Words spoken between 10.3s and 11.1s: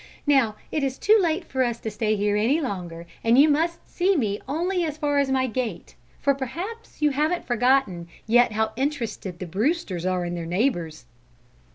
their neighbours."